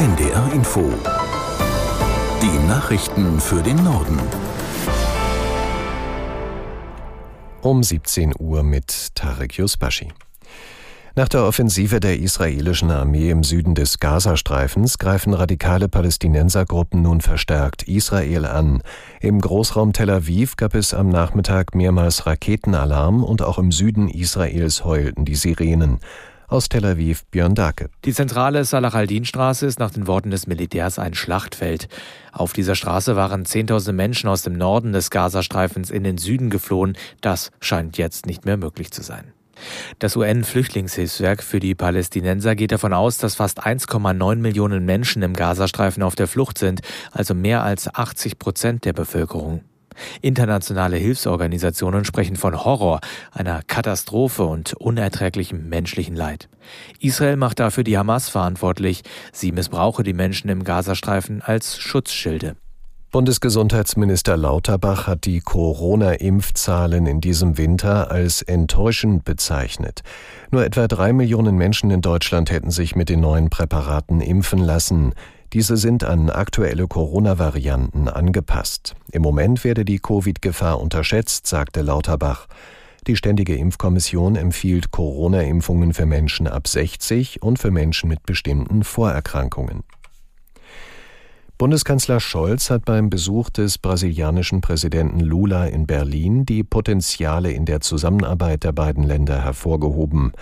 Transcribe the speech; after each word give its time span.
NDR 0.00 0.50
Info. 0.54 0.80
Die 2.40 2.66
Nachrichten 2.66 3.38
für 3.38 3.62
den 3.62 3.84
Norden. 3.84 4.18
Um 7.60 7.82
17 7.82 8.32
Uhr 8.38 8.62
mit 8.62 9.14
Tarek 9.14 9.58
Yusbashi. 9.58 10.08
Nach 11.16 11.28
der 11.28 11.44
Offensive 11.44 12.00
der 12.00 12.18
israelischen 12.18 12.90
Armee 12.90 13.28
im 13.28 13.44
Süden 13.44 13.74
des 13.74 13.98
Gazastreifens 13.98 14.96
greifen 14.96 15.34
radikale 15.34 15.90
Palästinensergruppen 15.90 17.02
nun 17.02 17.20
verstärkt 17.20 17.82
Israel 17.82 18.46
an. 18.46 18.82
Im 19.20 19.38
Großraum 19.38 19.92
Tel 19.92 20.08
Aviv 20.08 20.56
gab 20.56 20.74
es 20.74 20.94
am 20.94 21.10
Nachmittag 21.10 21.74
mehrmals 21.74 22.24
Raketenalarm 22.24 23.22
und 23.22 23.42
auch 23.42 23.58
im 23.58 23.70
Süden 23.70 24.08
Israels 24.08 24.82
heulten 24.82 25.26
die 25.26 25.34
Sirenen. 25.34 26.00
Aus 26.50 26.68
Tel 26.68 26.84
Aviv 26.84 27.24
Björn 27.26 27.54
Dake. 27.54 27.90
Die 28.04 28.12
zentrale 28.12 28.64
Salah 28.64 28.88
al-Din-Straße 28.88 29.66
ist 29.66 29.78
nach 29.78 29.92
den 29.92 30.08
Worten 30.08 30.32
des 30.32 30.48
Militärs 30.48 30.98
ein 30.98 31.14
Schlachtfeld. 31.14 31.86
Auf 32.32 32.52
dieser 32.52 32.74
Straße 32.74 33.14
waren 33.14 33.44
Zehntausende 33.44 33.92
Menschen 33.92 34.28
aus 34.28 34.42
dem 34.42 34.54
Norden 34.54 34.92
des 34.92 35.10
Gazastreifens 35.10 35.90
in 35.90 36.02
den 36.02 36.18
Süden 36.18 36.50
geflohen. 36.50 36.98
Das 37.20 37.52
scheint 37.60 37.98
jetzt 37.98 38.26
nicht 38.26 38.46
mehr 38.46 38.56
möglich 38.56 38.90
zu 38.90 39.02
sein. 39.02 39.32
Das 40.00 40.16
UN-Flüchtlingshilfswerk 40.16 41.44
für 41.44 41.60
die 41.60 41.76
Palästinenser 41.76 42.56
geht 42.56 42.72
davon 42.72 42.94
aus, 42.94 43.18
dass 43.18 43.36
fast 43.36 43.64
1,9 43.64 44.34
Millionen 44.34 44.84
Menschen 44.84 45.22
im 45.22 45.34
Gazastreifen 45.34 46.02
auf 46.02 46.16
der 46.16 46.26
Flucht 46.26 46.58
sind, 46.58 46.80
also 47.12 47.32
mehr 47.32 47.62
als 47.62 47.94
80 47.94 48.40
Prozent 48.40 48.84
der 48.84 48.92
Bevölkerung. 48.92 49.62
Internationale 50.20 50.96
Hilfsorganisationen 50.96 52.04
sprechen 52.04 52.36
von 52.36 52.64
Horror, 52.64 53.00
einer 53.32 53.62
Katastrophe 53.66 54.44
und 54.44 54.74
unerträglichem 54.74 55.68
menschlichen 55.68 56.16
Leid. 56.16 56.48
Israel 57.00 57.36
macht 57.36 57.60
dafür 57.60 57.84
die 57.84 57.98
Hamas 57.98 58.28
verantwortlich. 58.28 59.02
Sie 59.32 59.52
missbrauche 59.52 60.02
die 60.02 60.12
Menschen 60.12 60.50
im 60.50 60.64
Gazastreifen 60.64 61.42
als 61.42 61.78
Schutzschilde. 61.78 62.56
Bundesgesundheitsminister 63.12 64.36
Lauterbach 64.36 65.08
hat 65.08 65.24
die 65.24 65.40
Corona-Impfzahlen 65.40 67.06
in 67.06 67.20
diesem 67.20 67.58
Winter 67.58 68.08
als 68.08 68.40
enttäuschend 68.40 69.24
bezeichnet. 69.24 70.02
Nur 70.52 70.64
etwa 70.64 70.86
drei 70.86 71.12
Millionen 71.12 71.56
Menschen 71.56 71.90
in 71.90 72.02
Deutschland 72.02 72.52
hätten 72.52 72.70
sich 72.70 72.94
mit 72.94 73.08
den 73.08 73.18
neuen 73.18 73.50
Präparaten 73.50 74.20
impfen 74.20 74.60
lassen. 74.60 75.12
Diese 75.52 75.76
sind 75.76 76.04
an 76.04 76.30
aktuelle 76.30 76.86
Corona-Varianten 76.86 78.08
angepasst. 78.08 78.94
Im 79.10 79.22
Moment 79.22 79.64
werde 79.64 79.84
die 79.84 79.98
Covid-Gefahr 79.98 80.80
unterschätzt, 80.80 81.48
sagte 81.48 81.82
Lauterbach. 81.82 82.46
Die 83.08 83.16
Ständige 83.16 83.56
Impfkommission 83.56 84.36
empfiehlt 84.36 84.92
Corona-Impfungen 84.92 85.92
für 85.92 86.06
Menschen 86.06 86.46
ab 86.46 86.68
60 86.68 87.42
und 87.42 87.58
für 87.58 87.72
Menschen 87.72 88.08
mit 88.08 88.24
bestimmten 88.24 88.84
Vorerkrankungen. 88.84 89.82
Bundeskanzler 91.58 92.20
Scholz 92.20 92.70
hat 92.70 92.84
beim 92.84 93.10
Besuch 93.10 93.50
des 93.50 93.76
brasilianischen 93.76 94.60
Präsidenten 94.60 95.20
Lula 95.20 95.66
in 95.66 95.86
Berlin 95.86 96.46
die 96.46 96.62
Potenziale 96.62 97.52
in 97.52 97.66
der 97.66 97.80
Zusammenarbeit 97.80 98.64
der 98.64 98.72
beiden 98.72 99.02
Länder 99.02 99.42
hervorgehoben. 99.42 100.32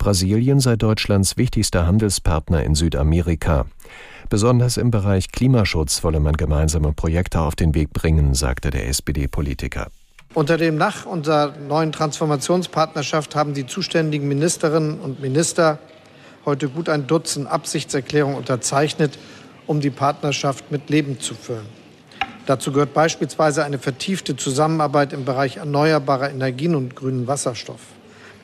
Brasilien 0.00 0.60
sei 0.60 0.76
Deutschlands 0.76 1.36
wichtigster 1.36 1.86
Handelspartner 1.86 2.62
in 2.62 2.74
Südamerika. 2.74 3.66
Besonders 4.30 4.78
im 4.78 4.90
Bereich 4.90 5.30
Klimaschutz 5.30 6.02
wolle 6.02 6.20
man 6.20 6.38
gemeinsame 6.38 6.94
Projekte 6.94 7.40
auf 7.40 7.54
den 7.54 7.74
Weg 7.74 7.92
bringen, 7.92 8.32
sagte 8.32 8.70
der 8.70 8.88
SPD-Politiker. 8.88 9.88
Unter 10.32 10.56
dem 10.56 10.78
Dach 10.78 11.04
unserer 11.04 11.52
neuen 11.68 11.92
Transformationspartnerschaft 11.92 13.36
haben 13.36 13.52
die 13.52 13.66
zuständigen 13.66 14.26
Ministerinnen 14.26 14.98
und 15.00 15.20
Minister 15.20 15.78
heute 16.46 16.70
gut 16.70 16.88
ein 16.88 17.06
Dutzend 17.06 17.46
Absichtserklärungen 17.46 18.38
unterzeichnet, 18.38 19.18
um 19.66 19.80
die 19.80 19.90
Partnerschaft 19.90 20.70
mit 20.70 20.88
Leben 20.88 21.20
zu 21.20 21.34
füllen. 21.34 21.66
Dazu 22.46 22.72
gehört 22.72 22.94
beispielsweise 22.94 23.64
eine 23.64 23.78
vertiefte 23.78 24.34
Zusammenarbeit 24.34 25.12
im 25.12 25.26
Bereich 25.26 25.58
erneuerbarer 25.58 26.30
Energien 26.30 26.74
und 26.74 26.96
grünen 26.96 27.26
Wasserstoff. 27.26 27.80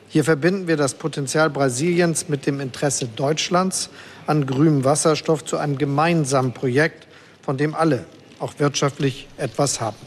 Hier 0.09 0.23
verbinden 0.23 0.67
wir 0.67 0.77
das 0.77 0.93
Potenzial 0.93 1.49
Brasiliens 1.49 2.29
mit 2.29 2.45
dem 2.45 2.59
Interesse 2.59 3.07
Deutschlands 3.07 3.89
an 4.25 4.45
grünem 4.45 4.83
Wasserstoff 4.83 5.43
zu 5.43 5.57
einem 5.57 5.77
gemeinsamen 5.77 6.53
Projekt, 6.53 7.07
von 7.41 7.57
dem 7.57 7.75
alle, 7.75 8.05
auch 8.39 8.53
wirtschaftlich, 8.57 9.27
etwas 9.37 9.81
haben. 9.81 9.97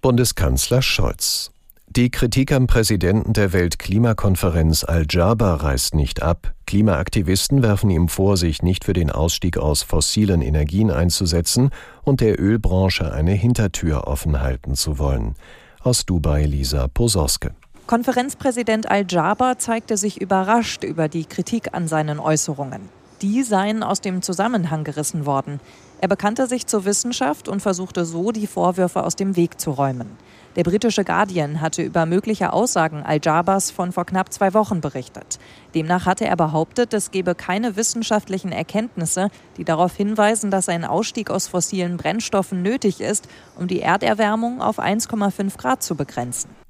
Bundeskanzler 0.00 0.82
Scholz. 0.82 1.50
Die 1.94 2.10
Kritik 2.10 2.52
am 2.52 2.66
Präsidenten 2.66 3.34
der 3.34 3.52
Weltklimakonferenz 3.52 4.82
Al-Jaber 4.82 5.56
reißt 5.56 5.94
nicht 5.94 6.22
ab. 6.22 6.54
Klimaaktivisten 6.66 7.62
werfen 7.62 7.90
ihm 7.90 8.08
vor, 8.08 8.38
sich 8.38 8.62
nicht 8.62 8.86
für 8.86 8.94
den 8.94 9.10
Ausstieg 9.10 9.58
aus 9.58 9.82
fossilen 9.82 10.40
Energien 10.40 10.90
einzusetzen 10.90 11.68
und 12.02 12.22
der 12.22 12.40
Ölbranche 12.40 13.12
eine 13.12 13.32
Hintertür 13.32 14.06
offen 14.06 14.40
halten 14.40 14.74
zu 14.74 14.98
wollen. 14.98 15.34
Aus 15.80 16.06
Dubai 16.06 16.46
Lisa 16.46 16.88
Posorske. 16.88 17.54
Konferenzpräsident 17.86 18.90
Al-Jaber 18.90 19.58
zeigte 19.58 19.96
sich 19.96 20.20
überrascht 20.20 20.84
über 20.84 21.08
die 21.08 21.24
Kritik 21.24 21.74
an 21.74 21.88
seinen 21.88 22.18
Äußerungen 22.18 22.88
die 23.22 23.44
seien 23.44 23.82
aus 23.82 24.00
dem 24.00 24.20
Zusammenhang 24.20 24.82
gerissen 24.84 25.24
worden. 25.26 25.60
Er 26.00 26.08
bekannte 26.08 26.48
sich 26.48 26.66
zur 26.66 26.84
Wissenschaft 26.84 27.48
und 27.48 27.60
versuchte 27.60 28.04
so, 28.04 28.32
die 28.32 28.48
Vorwürfe 28.48 29.04
aus 29.04 29.14
dem 29.14 29.36
Weg 29.36 29.60
zu 29.60 29.70
räumen. 29.70 30.10
Der 30.56 30.64
britische 30.64 31.04
Guardian 31.04 31.60
hatte 31.60 31.82
über 31.82 32.04
mögliche 32.04 32.52
Aussagen 32.52 33.04
Al-Jabars 33.04 33.70
von 33.70 33.92
vor 33.92 34.04
knapp 34.04 34.32
zwei 34.32 34.52
Wochen 34.52 34.80
berichtet. 34.80 35.38
Demnach 35.74 36.04
hatte 36.04 36.26
er 36.26 36.36
behauptet, 36.36 36.92
es 36.92 37.12
gebe 37.12 37.34
keine 37.36 37.76
wissenschaftlichen 37.76 38.50
Erkenntnisse, 38.50 39.30
die 39.56 39.64
darauf 39.64 39.94
hinweisen, 39.94 40.50
dass 40.50 40.68
ein 40.68 40.84
Ausstieg 40.84 41.30
aus 41.30 41.46
fossilen 41.46 41.96
Brennstoffen 41.96 42.62
nötig 42.62 43.00
ist, 43.00 43.28
um 43.56 43.68
die 43.68 43.80
Erderwärmung 43.80 44.60
auf 44.60 44.80
1,5 44.80 45.56
Grad 45.56 45.82
zu 45.82 45.94
begrenzen. 45.94 46.61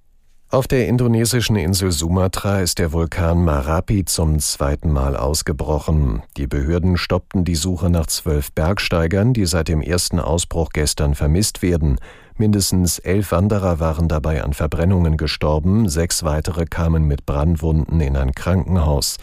Auf 0.52 0.68
der 0.68 0.86
indonesischen 0.86 1.56
Insel 1.56 1.92
Sumatra 1.92 2.60
ist 2.60 2.78
der 2.78 2.92
Vulkan 2.92 3.42
Marapi 3.42 4.04
zum 4.04 4.38
zweiten 4.38 4.92
Mal 4.92 5.16
ausgebrochen. 5.16 6.24
Die 6.36 6.46
Behörden 6.46 6.98
stoppten 6.98 7.46
die 7.46 7.54
Suche 7.54 7.88
nach 7.88 8.06
zwölf 8.06 8.52
Bergsteigern, 8.52 9.32
die 9.32 9.46
seit 9.46 9.68
dem 9.68 9.80
ersten 9.80 10.20
Ausbruch 10.20 10.68
gestern 10.74 11.14
vermisst 11.14 11.62
werden. 11.62 11.96
Mindestens 12.36 12.98
elf 12.98 13.32
Wanderer 13.32 13.80
waren 13.80 14.08
dabei 14.08 14.44
an 14.44 14.52
Verbrennungen 14.52 15.16
gestorben, 15.16 15.88
sechs 15.88 16.22
weitere 16.22 16.66
kamen 16.66 17.04
mit 17.04 17.24
Brandwunden 17.24 18.02
in 18.02 18.14
ein 18.14 18.32
Krankenhaus. 18.32 19.16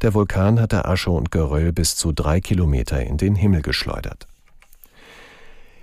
Der 0.00 0.14
Vulkan 0.14 0.58
hatte 0.58 0.86
Asche 0.86 1.10
und 1.10 1.30
Geröll 1.30 1.74
bis 1.74 1.94
zu 1.94 2.12
drei 2.12 2.40
Kilometer 2.40 3.02
in 3.02 3.18
den 3.18 3.34
Himmel 3.34 3.60
geschleudert. 3.60 4.29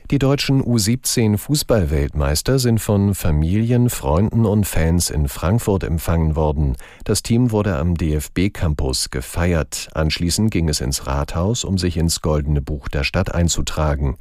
Die 0.10 0.20
deutschen 0.20 0.64
U17 0.64 1.38
Fußballweltmeister 1.38 2.60
sind 2.60 2.80
von 2.80 3.14
Familien, 3.14 3.90
Freunden 3.90 4.46
und 4.46 4.66
Fans 4.66 5.10
in 5.10 5.28
Frankfurt 5.28 5.84
empfangen 5.84 6.38
worden. 6.38 6.78
Das 7.04 7.24
Team 7.24 7.52
wurde 7.52 7.76
am 7.76 7.94
DFB 7.94 8.54
Campus 8.54 9.10
gefeiert. 9.10 9.90
Anschließend 9.94 10.50
ging 10.50 10.70
es 10.70 10.80
ins 10.80 11.08
Rathaus, 11.08 11.66
um 11.66 11.78
sich 11.78 11.98
ins 11.98 12.22
Goldene 12.22 12.62
Buch 12.62 12.88
der 12.88 13.04
Stadt 13.04 13.36
einzutragen. 13.36 14.16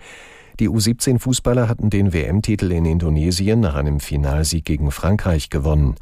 Die 0.59 0.69
U17 0.69 1.21
Fußballer 1.21 1.69
hatten 1.69 1.89
den 1.89 2.13
WM-Titel 2.13 2.73
in 2.73 2.85
Indonesien 2.85 3.61
nach 3.61 3.77
einem 3.77 4.01
Finalsieg 4.01 4.65
gegen 4.65 4.91
Frankreich 4.91 5.51
gewonnen. 5.51 5.95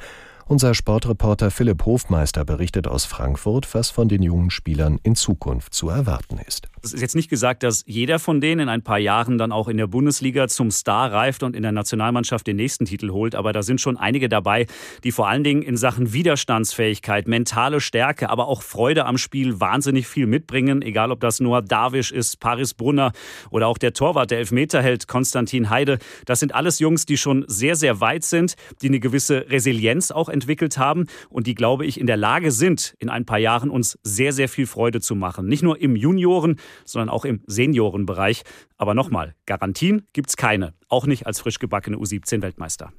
Unser 0.46 0.72
Sportreporter 0.72 1.50
Philipp 1.50 1.84
Hofmeister 1.84 2.46
berichtet 2.46 2.88
aus 2.88 3.04
Frankfurt, 3.04 3.74
was 3.74 3.90
von 3.90 4.08
den 4.08 4.22
jungen 4.22 4.48
Spielern 4.48 4.98
in 5.02 5.14
Zukunft 5.14 5.74
zu 5.74 5.90
erwarten 5.90 6.38
ist. 6.38 6.68
Es 6.84 6.92
ist 6.92 7.00
jetzt 7.00 7.16
nicht 7.16 7.30
gesagt, 7.30 7.62
dass 7.62 7.82
jeder 7.86 8.18
von 8.18 8.42
denen 8.42 8.60
in 8.60 8.68
ein 8.68 8.82
paar 8.82 8.98
Jahren 8.98 9.38
dann 9.38 9.52
auch 9.52 9.68
in 9.68 9.78
der 9.78 9.86
Bundesliga 9.86 10.48
zum 10.48 10.70
Star 10.70 11.10
reift 11.10 11.42
und 11.42 11.56
in 11.56 11.62
der 11.62 11.72
Nationalmannschaft 11.72 12.46
den 12.46 12.56
nächsten 12.56 12.84
Titel 12.84 13.08
holt, 13.08 13.34
aber 13.34 13.54
da 13.54 13.62
sind 13.62 13.80
schon 13.80 13.96
einige 13.96 14.28
dabei, 14.28 14.66
die 15.02 15.10
vor 15.10 15.26
allen 15.26 15.44
Dingen 15.44 15.62
in 15.62 15.78
Sachen 15.78 16.12
Widerstandsfähigkeit, 16.12 17.26
mentale 17.26 17.80
Stärke, 17.80 18.28
aber 18.28 18.48
auch 18.48 18.60
Freude 18.60 19.06
am 19.06 19.16
Spiel 19.16 19.60
wahnsinnig 19.60 20.06
viel 20.06 20.26
mitbringen, 20.26 20.82
egal 20.82 21.10
ob 21.10 21.20
das 21.20 21.40
Noah 21.40 21.62
Darwisch 21.62 22.12
ist, 22.12 22.38
Paris 22.38 22.74
Brunner 22.74 23.12
oder 23.48 23.66
auch 23.68 23.78
der 23.78 23.94
Torwart, 23.94 24.30
der 24.30 24.40
Elfmeterheld 24.40 25.08
Konstantin 25.08 25.70
Heide. 25.70 25.98
Das 26.26 26.40
sind 26.40 26.54
alles 26.54 26.80
Jungs, 26.80 27.06
die 27.06 27.16
schon 27.16 27.46
sehr, 27.48 27.76
sehr 27.76 28.02
weit 28.02 28.24
sind, 28.24 28.56
die 28.82 28.88
eine 28.88 29.00
gewisse 29.00 29.46
Resilienz 29.48 30.10
auch 30.10 30.28
entwickelt 30.28 30.76
haben 30.76 31.06
und 31.30 31.46
die, 31.46 31.54
glaube 31.54 31.86
ich, 31.86 31.98
in 31.98 32.06
der 32.06 32.18
Lage 32.18 32.52
sind, 32.52 32.94
in 32.98 33.08
ein 33.08 33.24
paar 33.24 33.38
Jahren 33.38 33.70
uns 33.70 33.98
sehr, 34.02 34.34
sehr 34.34 34.50
viel 34.50 34.66
Freude 34.66 35.00
zu 35.00 35.14
machen. 35.14 35.46
Nicht 35.46 35.62
nur 35.62 35.80
im 35.80 35.96
Junioren, 35.96 36.56
sondern 36.84 37.08
auch 37.08 37.24
im 37.24 37.42
Seniorenbereich. 37.46 38.42
Aber 38.76 38.94
nochmal, 38.94 39.34
Garantien 39.46 40.06
gibt 40.12 40.30
es 40.30 40.36
keine, 40.36 40.74
auch 40.88 41.06
nicht 41.06 41.26
als 41.26 41.40
frisch 41.40 41.58
gebackene 41.58 41.96
U17-Weltmeister. 41.96 42.92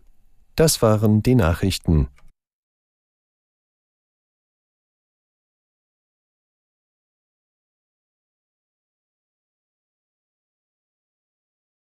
Das 0.56 0.82
waren 0.82 1.22
die 1.22 1.36
Nachrichten. 1.36 2.08